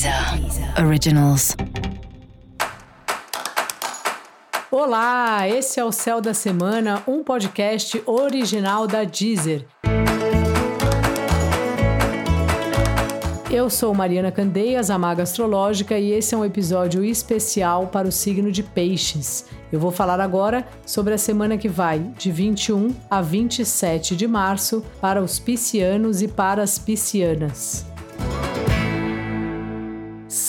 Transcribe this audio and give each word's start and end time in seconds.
Deezer 0.00 0.82
Originals. 0.82 1.54
Olá, 4.70 5.46
esse 5.46 5.78
é 5.78 5.84
o 5.84 5.92
Céu 5.92 6.22
da 6.22 6.32
Semana, 6.32 7.02
um 7.06 7.22
podcast 7.22 8.02
original 8.06 8.86
da 8.86 9.04
Deezer. 9.04 9.66
Eu 13.50 13.68
sou 13.68 13.92
Mariana 13.92 14.32
Candeias, 14.32 14.88
a 14.88 14.96
Maga 14.96 15.24
Astrológica, 15.24 15.98
e 15.98 16.12
esse 16.12 16.34
é 16.34 16.38
um 16.38 16.46
episódio 16.46 17.04
especial 17.04 17.88
para 17.88 18.08
o 18.08 18.12
signo 18.12 18.50
de 18.50 18.62
Peixes. 18.62 19.44
Eu 19.70 19.78
vou 19.78 19.90
falar 19.90 20.18
agora 20.18 20.66
sobre 20.86 21.12
a 21.12 21.18
semana 21.18 21.58
que 21.58 21.68
vai 21.68 21.98
de 22.16 22.32
21 22.32 22.94
a 23.10 23.20
27 23.20 24.16
de 24.16 24.26
março 24.26 24.82
para 24.98 25.20
os 25.20 25.38
piscianos 25.38 26.22
e 26.22 26.28
para 26.28 26.62
as 26.62 26.78
piscianas. 26.78 27.89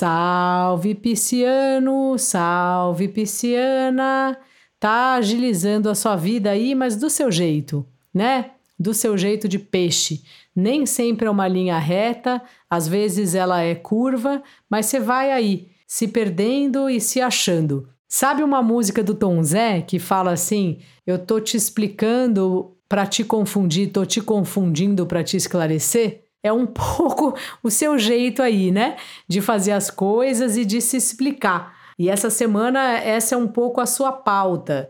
Salve 0.02 0.96
pisciano, 0.96 2.18
salve 2.18 3.08
pisciana. 3.08 4.36
Tá 4.80 5.14
agilizando 5.14 5.88
a 5.92 5.94
sua 5.94 6.16
vida 6.16 6.50
aí, 6.50 6.74
mas 6.74 6.96
do 6.96 7.08
seu 7.08 7.32
jeito, 7.32 7.86
né? 8.12 8.50
Do 8.80 8.96
seu 8.96 9.16
jeito 9.16 9.48
de 9.48 9.60
peixe. 9.60 10.24
Nem 10.56 10.88
sempre 10.88 11.28
é 11.28 11.30
uma 11.30 11.48
linha 11.48 11.78
reta, 11.78 12.42
às 12.68 12.88
vezes 12.88 13.36
ela 13.36 13.62
é 13.62 13.76
curva, 13.76 14.42
mas 14.68 14.88
você 14.88 15.00
vai 15.00 15.32
aí, 15.32 15.68
se 15.86 16.08
perdendo 16.08 16.90
e 16.90 17.00
se 17.00 17.22
achando. 17.22 17.88
Sabe 18.08 18.42
uma 18.42 18.64
música 18.64 19.04
do 19.04 19.14
Tom 19.14 19.44
Zé 19.44 19.82
que 19.82 20.00
fala 20.00 20.32
assim: 20.32 20.80
"Eu 21.06 21.20
tô 21.20 21.40
te 21.40 21.56
explicando 21.56 22.76
para 22.90 23.06
te 23.06 23.24
confundir, 23.24 23.92
tô 23.92 24.04
te 24.04 24.20
confundindo 24.20 25.06
para 25.06 25.24
te 25.24 25.38
esclarecer"? 25.38 26.24
É 26.44 26.52
um 26.52 26.66
pouco 26.66 27.36
o 27.62 27.70
seu 27.70 27.98
jeito 28.00 28.42
aí, 28.42 28.72
né? 28.72 28.96
De 29.28 29.42
fazer 29.42 29.74
as 29.74 29.92
coisas 29.92 30.58
e 30.58 30.66
de 30.66 30.82
se 30.82 30.98
explicar. 30.98 31.76
E 32.00 32.10
essa 32.10 32.30
semana, 32.30 32.98
essa 32.98 33.36
é 33.36 33.38
um 33.38 33.48
pouco 33.48 33.80
a 33.80 33.86
sua 33.86 34.12
pauta. 34.12 34.90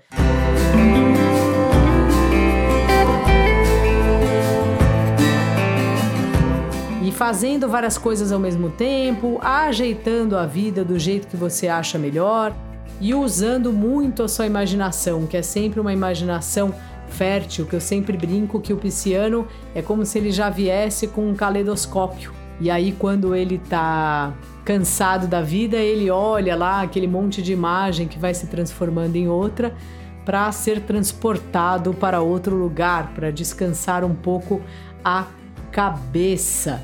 E 7.03 7.11
fazendo 7.11 7.67
várias 7.67 7.97
coisas 7.97 8.31
ao 8.31 8.39
mesmo 8.39 8.69
tempo, 8.69 9.37
ajeitando 9.41 10.37
a 10.37 10.45
vida 10.45 10.85
do 10.85 10.97
jeito 10.97 11.27
que 11.27 11.35
você 11.35 11.67
acha 11.67 11.97
melhor 11.99 12.55
e 13.01 13.13
usando 13.13 13.73
muito 13.73 14.23
a 14.23 14.27
sua 14.29 14.45
imaginação, 14.45 15.25
que 15.27 15.35
é 15.35 15.41
sempre 15.41 15.81
uma 15.81 15.91
imaginação 15.91 16.73
fértil, 17.11 17.65
que 17.65 17.75
eu 17.75 17.81
sempre 17.81 18.17
brinco 18.17 18.59
que 18.59 18.73
o 18.73 18.77
pisciano 18.77 19.47
é 19.75 19.81
como 19.81 20.05
se 20.05 20.17
ele 20.17 20.31
já 20.31 20.49
viesse 20.49 21.07
com 21.07 21.29
um 21.29 21.35
caleidoscópio. 21.35 22.33
E 22.59 22.69
aí, 22.69 22.91
quando 22.91 23.35
ele 23.35 23.57
tá 23.57 24.33
cansado 24.63 25.27
da 25.27 25.41
vida, 25.41 25.77
ele 25.77 26.09
olha 26.09 26.55
lá 26.55 26.81
aquele 26.81 27.07
monte 27.07 27.41
de 27.41 27.51
imagem 27.51 28.07
que 28.07 28.19
vai 28.19 28.33
se 28.33 28.47
transformando 28.47 29.15
em 29.15 29.27
outra 29.27 29.73
para 30.23 30.51
ser 30.51 30.81
transportado 30.81 31.93
para 31.93 32.21
outro 32.21 32.55
lugar, 32.55 33.11
para 33.13 33.31
descansar 33.31 34.03
um 34.03 34.13
pouco 34.13 34.61
a 35.03 35.25
cabeça. 35.71 36.81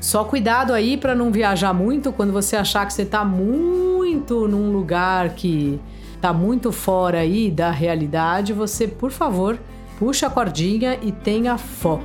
Só 0.00 0.24
cuidado 0.24 0.72
aí 0.72 0.96
para 0.96 1.14
não 1.14 1.30
viajar 1.30 1.72
muito 1.72 2.12
quando 2.12 2.32
você 2.32 2.56
achar 2.56 2.86
que 2.86 2.92
você 2.92 3.02
está 3.02 3.24
muito 3.24 4.48
num 4.48 4.72
lugar 4.72 5.30
que 5.30 5.80
está 6.20 6.34
muito 6.34 6.70
fora 6.70 7.20
aí 7.20 7.50
da 7.50 7.70
realidade, 7.70 8.52
você, 8.52 8.86
por 8.86 9.10
favor, 9.10 9.58
puxa 9.98 10.26
a 10.26 10.30
cordinha 10.30 10.98
e 11.00 11.10
tenha 11.10 11.56
foco. 11.56 12.04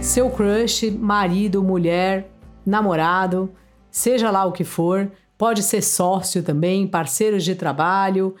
Seu 0.00 0.30
crush, 0.30 0.90
marido, 0.90 1.62
mulher, 1.62 2.32
namorado, 2.64 3.52
seja 3.90 4.30
lá 4.30 4.46
o 4.46 4.52
que 4.52 4.64
for, 4.64 5.12
pode 5.36 5.62
ser 5.62 5.82
sócio 5.82 6.42
também, 6.42 6.86
parceiros 6.86 7.44
de 7.44 7.54
trabalho. 7.54 8.34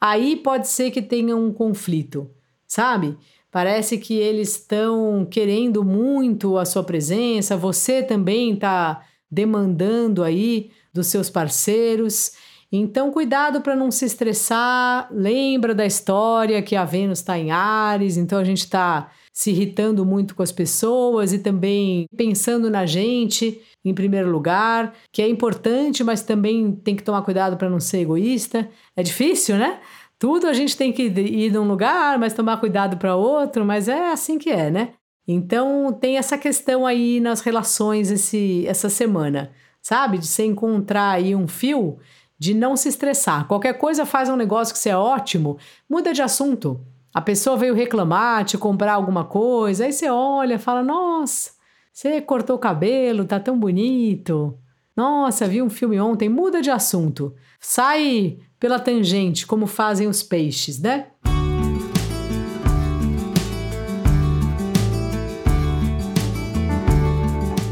Aí 0.00 0.36
pode 0.36 0.68
ser 0.68 0.90
que 0.90 1.02
tenha 1.02 1.36
um 1.36 1.52
conflito, 1.52 2.30
sabe? 2.66 3.14
Parece 3.50 3.98
que 3.98 4.14
eles 4.14 4.52
estão 4.52 5.28
querendo 5.30 5.84
muito 5.84 6.56
a 6.56 6.64
sua 6.64 6.82
presença, 6.82 7.58
você 7.58 8.02
também 8.02 8.54
está 8.54 9.02
demandando 9.34 10.22
aí 10.22 10.70
dos 10.92 11.08
seus 11.08 11.28
parceiros. 11.28 12.32
Então, 12.70 13.10
cuidado 13.10 13.60
para 13.60 13.76
não 13.76 13.90
se 13.90 14.04
estressar. 14.04 15.08
Lembra 15.12 15.74
da 15.74 15.84
história 15.84 16.62
que 16.62 16.76
a 16.76 16.84
Vênus 16.84 17.18
está 17.18 17.38
em 17.38 17.50
Ares, 17.50 18.16
então 18.16 18.38
a 18.38 18.44
gente 18.44 18.60
está 18.60 19.10
se 19.32 19.50
irritando 19.50 20.04
muito 20.04 20.34
com 20.34 20.42
as 20.42 20.52
pessoas 20.52 21.32
e 21.32 21.40
também 21.40 22.06
pensando 22.16 22.70
na 22.70 22.86
gente 22.86 23.60
em 23.84 23.92
primeiro 23.92 24.30
lugar, 24.30 24.94
que 25.12 25.20
é 25.20 25.28
importante, 25.28 26.02
mas 26.02 26.22
também 26.22 26.72
tem 26.72 26.96
que 26.96 27.02
tomar 27.02 27.22
cuidado 27.22 27.56
para 27.56 27.68
não 27.68 27.80
ser 27.80 27.98
egoísta. 27.98 28.68
É 28.96 29.02
difícil, 29.02 29.56
né? 29.56 29.80
Tudo 30.18 30.46
a 30.46 30.52
gente 30.52 30.76
tem 30.76 30.92
que 30.92 31.02
ir 31.02 31.52
num 31.52 31.68
lugar, 31.68 32.18
mas 32.18 32.32
tomar 32.32 32.56
cuidado 32.58 32.96
para 32.96 33.16
outro, 33.16 33.64
mas 33.64 33.88
é 33.88 34.10
assim 34.10 34.38
que 34.38 34.48
é, 34.50 34.70
né? 34.70 34.94
Então 35.26 35.92
tem 35.92 36.18
essa 36.18 36.36
questão 36.36 36.86
aí 36.86 37.18
nas 37.20 37.40
relações 37.40 38.10
esse, 38.10 38.66
essa 38.66 38.88
semana, 38.88 39.50
sabe? 39.80 40.18
De 40.18 40.26
você 40.26 40.44
encontrar 40.44 41.10
aí 41.10 41.34
um 41.34 41.48
fio 41.48 41.98
de 42.38 42.52
não 42.52 42.76
se 42.76 42.88
estressar. 42.88 43.46
Qualquer 43.46 43.74
coisa 43.78 44.04
faz 44.04 44.28
um 44.28 44.36
negócio 44.36 44.74
que 44.74 44.78
você 44.78 44.90
é 44.90 44.96
ótimo, 44.96 45.56
muda 45.88 46.12
de 46.12 46.20
assunto. 46.20 46.80
A 47.12 47.20
pessoa 47.20 47.56
veio 47.56 47.74
reclamar, 47.74 48.44
te 48.44 48.58
comprar 48.58 48.94
alguma 48.94 49.24
coisa, 49.24 49.84
aí 49.84 49.92
você 49.92 50.10
olha, 50.10 50.58
fala: 50.58 50.82
"Nossa, 50.82 51.52
você 51.92 52.20
cortou 52.20 52.56
o 52.56 52.58
cabelo, 52.58 53.24
tá 53.24 53.38
tão 53.40 53.58
bonito. 53.58 54.58
Nossa, 54.96 55.46
vi 55.48 55.62
um 55.62 55.70
filme 55.70 55.98
ontem, 56.00 56.28
muda 56.28 56.60
de 56.60 56.70
assunto. 56.70 57.34
Sai 57.60 58.38
pela 58.58 58.78
tangente, 58.78 59.46
como 59.46 59.66
fazem 59.66 60.08
os 60.08 60.22
peixes, 60.22 60.80
né?" 60.80 61.06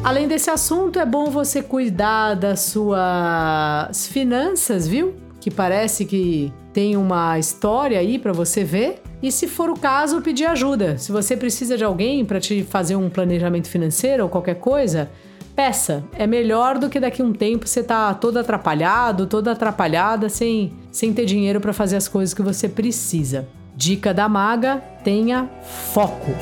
Além 0.05 0.27
desse 0.27 0.51
assunto, 0.51 0.99
é 0.99 1.07
bom 1.07 1.31
você 1.31 1.63
cuidar 1.63 2.35
das 2.35 2.61
suas 2.61 4.09
finanças, 4.09 4.87
viu? 4.89 5.15
Que 5.41 5.49
parece 5.49 6.05
que 6.05 6.53
tem 6.73 6.97
uma 6.97 7.39
história 7.39 8.01
aí 8.01 8.19
para 8.19 8.33
você 8.33 8.65
ver. 8.65 9.01
E 9.23 9.31
se 9.31 9.47
for 9.47 9.71
o 9.71 9.79
caso, 9.79 10.21
pedir 10.21 10.47
ajuda. 10.47 10.99
Se 10.99 11.13
você 11.13 11.37
precisa 11.37 11.79
de 11.79 11.85
alguém 11.85 12.25
para 12.25 12.41
te 12.41 12.65
fazer 12.65 12.97
um 12.97 13.09
planejamento 13.09 13.69
financeiro 13.69 14.25
ou 14.25 14.29
qualquer 14.29 14.57
coisa, 14.57 15.09
peça. 15.55 16.03
É 16.15 16.27
melhor 16.27 16.79
do 16.79 16.91
que 16.91 16.99
daqui 16.99 17.23
a 17.23 17.25
um 17.25 17.33
tempo 17.33 17.69
você 17.69 17.85
tá 17.85 18.13
todo 18.13 18.39
atrapalhado, 18.39 19.29
toda 19.29 19.53
atrapalhada, 19.53 20.29
sem, 20.29 20.73
sem 20.91 21.13
ter 21.13 21.27
dinheiro 21.27 21.61
para 21.61 21.73
fazer 21.73 21.95
as 21.95 22.09
coisas 22.09 22.35
que 22.35 22.43
você 22.43 22.69
precisa. 22.69 23.47
Dica 23.77 24.13
da 24.13 24.29
maga: 24.29 24.83
tenha 25.05 25.49
foco. 25.63 26.33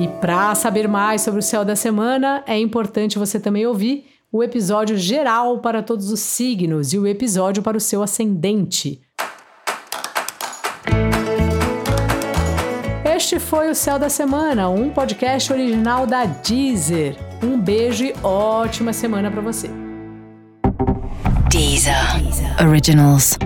E 0.00 0.08
para 0.08 0.54
saber 0.54 0.88
mais 0.88 1.20
sobre 1.20 1.40
o 1.40 1.42
céu 1.42 1.62
da 1.62 1.76
semana, 1.76 2.42
é 2.46 2.58
importante 2.58 3.18
você 3.18 3.38
também 3.38 3.66
ouvir 3.66 4.06
o 4.32 4.42
episódio 4.42 4.96
geral 4.96 5.58
para 5.58 5.82
todos 5.82 6.10
os 6.10 6.20
signos 6.20 6.94
e 6.94 6.98
o 6.98 7.06
episódio 7.06 7.62
para 7.62 7.76
o 7.76 7.80
seu 7.80 8.02
ascendente. 8.02 9.02
Este 13.04 13.38
foi 13.38 13.70
o 13.70 13.74
Céu 13.74 13.98
da 13.98 14.08
Semana, 14.08 14.70
um 14.70 14.88
podcast 14.88 15.52
original 15.52 16.06
da 16.06 16.24
Deezer. 16.24 17.14
Um 17.44 17.60
beijo 17.60 18.06
e 18.06 18.14
ótima 18.22 18.94
semana 18.94 19.30
para 19.30 19.42
você. 19.42 19.68
Deezer. 21.50 21.94
Originals. 22.66 23.36